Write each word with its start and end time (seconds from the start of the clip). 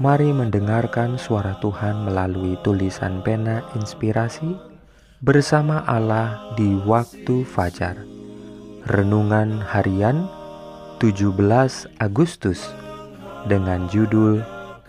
Mari 0.00 0.32
mendengarkan 0.32 1.20
suara 1.20 1.58
Tuhan 1.60 2.08
melalui 2.08 2.56
tulisan 2.64 3.20
pena 3.20 3.66
inspirasi 3.76 4.56
bersama 5.20 5.84
Allah 5.84 6.54
di 6.56 6.78
waktu 6.88 7.44
fajar. 7.44 8.00
Renungan 8.88 9.60
harian 9.60 10.30
17 11.02 11.36
Agustus 12.00 12.72
dengan 13.50 13.90
judul 13.92 14.40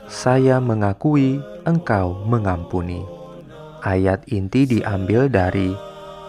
Saya 0.07 0.63
mengakui 0.63 1.41
engkau 1.67 2.15
mengampuni. 2.27 3.03
Ayat 3.83 4.23
inti 4.31 4.63
diambil 4.63 5.27
dari 5.27 5.75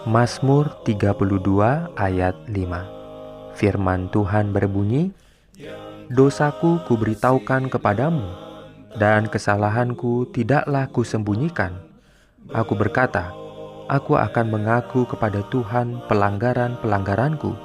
Mazmur 0.03 0.83
32 0.83 1.95
ayat 1.95 2.35
5. 2.51 3.55
Firman 3.55 4.11
Tuhan 4.11 4.51
berbunyi, 4.51 5.15
Dosaku 6.05 6.85
kuberitahukan 6.85 7.65
kepadamu, 7.73 8.44
dan 8.95 9.27
kesalahanku 9.31 10.25
tidaklah 10.31 10.87
kusembunyikan. 10.91 11.71
Aku 12.51 12.75
berkata, 12.77 13.31
aku 13.91 14.17
akan 14.17 14.49
mengaku 14.49 15.05
kepada 15.09 15.41
Tuhan 15.51 16.01
pelanggaran-pelanggaranku, 16.07 17.55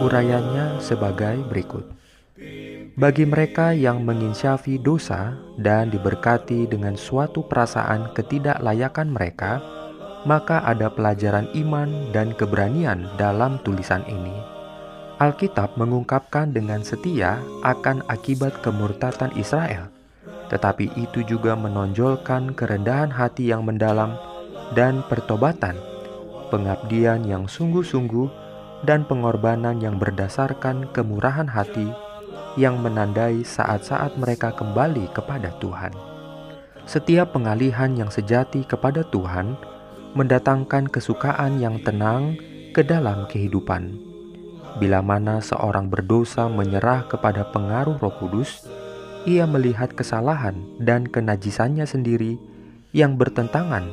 Urayanya 0.03 0.83
sebagai 0.83 1.39
berikut. 1.47 1.87
Bagi 2.93 3.25
mereka 3.25 3.73
yang 3.73 4.05
menginsyafi 4.05 4.77
dosa 4.77 5.33
dan 5.57 5.89
diberkati 5.89 6.69
dengan 6.69 6.93
suatu 6.93 7.41
perasaan 7.41 8.13
ketidaklayakan 8.13 9.09
mereka, 9.09 9.65
maka 10.29 10.61
ada 10.61 10.93
pelajaran 10.93 11.49
iman 11.57 11.89
dan 12.13 12.37
keberanian 12.37 13.09
dalam 13.17 13.57
tulisan 13.65 14.05
ini. 14.05 14.37
Alkitab 15.17 15.73
mengungkapkan 15.73 16.53
dengan 16.53 16.85
setia 16.85 17.41
akan 17.65 18.05
akibat 18.13 18.61
kemurtatan 18.61 19.33
Israel, 19.41 19.89
tetapi 20.53 20.93
itu 20.93 21.25
juga 21.25 21.57
menonjolkan 21.57 22.53
kerendahan 22.53 23.09
hati 23.09 23.49
yang 23.49 23.65
mendalam 23.65 24.13
dan 24.77 25.01
pertobatan, 25.09 25.73
pengabdian 26.53 27.25
yang 27.25 27.49
sungguh-sungguh, 27.49 28.29
dan 28.85 29.01
pengorbanan 29.09 29.81
yang 29.81 29.97
berdasarkan 29.97 30.93
kemurahan 30.93 31.49
hati 31.49 31.89
yang 32.59 32.81
menandai 32.81 33.41
saat-saat 33.41 34.17
mereka 34.17 34.53
kembali 34.53 35.09
kepada 35.13 35.49
Tuhan. 35.57 35.93
Setiap 36.83 37.33
pengalihan 37.33 37.95
yang 37.95 38.11
sejati 38.11 38.67
kepada 38.67 39.07
Tuhan 39.07 39.55
mendatangkan 40.13 40.91
kesukaan 40.91 41.57
yang 41.57 41.81
tenang 41.81 42.37
ke 42.75 42.85
dalam 42.85 43.25
kehidupan. 43.31 43.97
Bila 44.77 45.05
mana 45.05 45.37
seorang 45.39 45.89
berdosa 45.89 46.49
menyerah 46.49 47.05
kepada 47.05 47.45
pengaruh 47.53 47.97
Roh 48.01 48.15
Kudus, 48.17 48.65
ia 49.23 49.45
melihat 49.47 49.93
kesalahan 49.93 50.57
dan 50.81 51.07
kenajisannya 51.07 51.85
sendiri 51.85 52.35
yang 52.91 53.17
bertentangan 53.17 53.85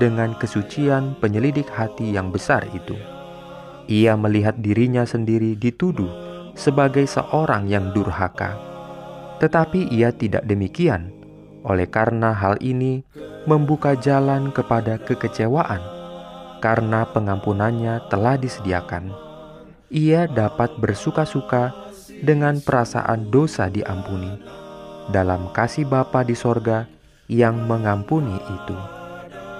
dengan 0.00 0.32
kesucian 0.36 1.16
penyelidik 1.20 1.68
hati 1.68 2.16
yang 2.16 2.32
besar 2.32 2.64
itu. 2.72 2.96
Ia 3.92 4.16
melihat 4.16 4.56
dirinya 4.60 5.04
sendiri 5.04 5.52
dituduh 5.58 6.21
sebagai 6.54 7.04
seorang 7.08 7.68
yang 7.68 7.90
durhaka. 7.92 8.56
Tetapi 9.40 9.90
ia 9.90 10.14
tidak 10.14 10.46
demikian, 10.46 11.10
oleh 11.66 11.90
karena 11.90 12.30
hal 12.30 12.58
ini 12.62 13.02
membuka 13.46 13.98
jalan 13.98 14.54
kepada 14.54 15.02
kekecewaan, 15.02 15.82
karena 16.62 17.08
pengampunannya 17.10 18.06
telah 18.06 18.38
disediakan. 18.38 19.10
Ia 19.92 20.30
dapat 20.30 20.78
bersuka-suka 20.78 21.74
dengan 22.22 22.62
perasaan 22.62 23.28
dosa 23.28 23.66
diampuni 23.68 24.38
dalam 25.10 25.50
kasih 25.50 25.84
Bapa 25.84 26.22
di 26.22 26.38
sorga 26.38 26.86
yang 27.26 27.66
mengampuni 27.66 28.38
itu. 28.38 28.78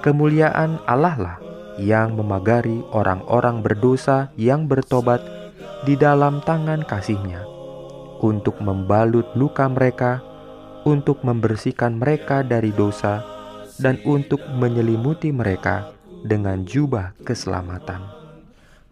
Kemuliaan 0.00 0.78
Allah 0.86 1.16
lah 1.18 1.36
yang 1.80 2.14
memagari 2.14 2.84
orang-orang 2.94 3.64
berdosa 3.64 4.30
yang 4.38 4.70
bertobat 4.70 5.41
di 5.82 5.98
dalam 5.98 6.38
tangan 6.46 6.86
kasihnya 6.86 7.42
untuk 8.22 8.62
membalut 8.62 9.26
luka 9.34 9.66
mereka, 9.66 10.22
untuk 10.86 11.26
membersihkan 11.26 11.98
mereka 11.98 12.46
dari 12.46 12.70
dosa, 12.70 13.26
dan 13.82 13.98
untuk 14.06 14.38
menyelimuti 14.54 15.34
mereka 15.34 15.90
dengan 16.22 16.62
jubah 16.62 17.18
keselamatan. 17.26 17.98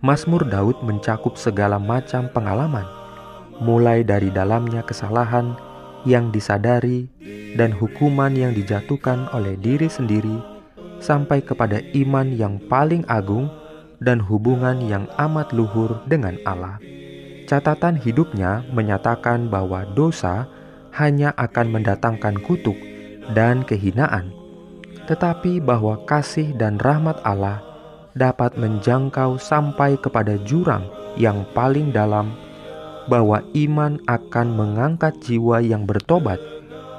Mazmur 0.02 0.50
Daud 0.50 0.82
mencakup 0.82 1.38
segala 1.38 1.78
macam 1.78 2.26
pengalaman, 2.34 2.88
mulai 3.62 4.02
dari 4.02 4.34
dalamnya 4.34 4.82
kesalahan 4.82 5.54
yang 6.02 6.34
disadari 6.34 7.06
dan 7.54 7.70
hukuman 7.70 8.34
yang 8.34 8.50
dijatuhkan 8.50 9.30
oleh 9.30 9.54
diri 9.54 9.86
sendiri, 9.86 10.42
sampai 10.98 11.38
kepada 11.38 11.78
iman 11.94 12.26
yang 12.34 12.58
paling 12.66 13.06
agung 13.06 13.46
dan 14.00 14.18
hubungan 14.24 14.80
yang 14.80 15.04
amat 15.20 15.52
luhur 15.52 16.00
dengan 16.08 16.40
Allah. 16.48 16.80
Catatan 17.44 18.00
hidupnya 18.00 18.64
menyatakan 18.72 19.52
bahwa 19.52 19.84
dosa 19.92 20.48
hanya 20.96 21.36
akan 21.36 21.78
mendatangkan 21.78 22.40
kutuk 22.42 22.76
dan 23.36 23.62
kehinaan, 23.62 24.32
tetapi 25.06 25.60
bahwa 25.60 26.00
kasih 26.08 26.56
dan 26.56 26.80
rahmat 26.80 27.20
Allah 27.22 27.62
dapat 28.16 28.58
menjangkau 28.58 29.38
sampai 29.38 29.94
kepada 30.00 30.34
jurang 30.42 30.82
yang 31.14 31.46
paling 31.54 31.94
dalam, 31.94 32.34
bahwa 33.06 33.42
iman 33.54 33.98
akan 34.06 34.48
mengangkat 34.54 35.14
jiwa 35.22 35.62
yang 35.62 35.86
bertobat 35.86 36.38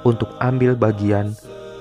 untuk 0.04 0.32
ambil 0.40 0.76
bagian 0.76 1.36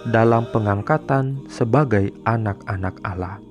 dalam 0.08 0.48
pengangkatan 0.48 1.44
sebagai 1.50 2.14
anak-anak 2.24 2.96
Allah 3.04 3.49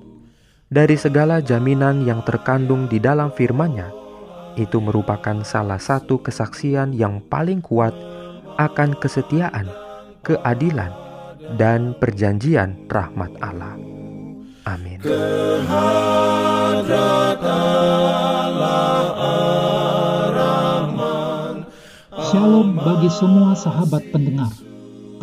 dari 0.70 0.94
segala 0.94 1.42
jaminan 1.42 2.06
yang 2.06 2.22
terkandung 2.22 2.86
di 2.86 3.02
dalam 3.02 3.34
firman-Nya. 3.34 3.90
Itu 4.54 4.78
merupakan 4.78 5.42
salah 5.42 5.82
satu 5.82 6.22
kesaksian 6.22 6.94
yang 6.94 7.18
paling 7.26 7.58
kuat 7.58 7.90
akan 8.54 8.94
kesetiaan, 9.02 9.66
keadilan, 10.22 10.94
dan 11.58 11.98
perjanjian 11.98 12.86
rahmat 12.86 13.34
Allah. 13.42 13.74
Amin. 14.62 15.02
Shalom 22.30 22.78
bagi 22.78 23.10
semua 23.10 23.58
sahabat 23.58 24.06
pendengar. 24.14 24.29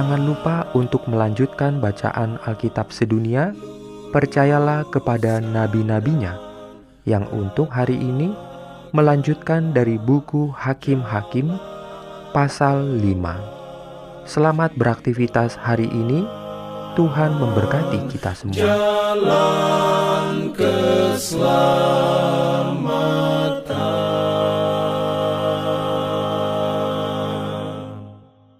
Jangan 0.00 0.24
lupa 0.24 0.64
untuk 0.72 1.04
melanjutkan 1.12 1.76
bacaan 1.76 2.40
Alkitab 2.48 2.88
sedunia. 2.88 3.52
Percayalah 4.16 4.88
kepada 4.88 5.44
nabi-nabinya 5.44 6.40
yang 7.04 7.28
untuk 7.28 7.68
hari 7.68 8.00
ini 8.00 8.32
melanjutkan 8.96 9.76
dari 9.76 10.00
buku 10.00 10.56
Hakim-Hakim 10.56 11.52
pasal 12.32 12.96
5. 12.96 14.24
Selamat 14.24 14.72
beraktivitas 14.72 15.60
hari 15.60 15.92
ini. 15.92 16.24
Tuhan 16.96 17.36
memberkati 17.36 18.00
kita 18.08 18.32
semua. 18.32 18.56
Jalan 18.56 20.48
keselamatan. 20.56 22.59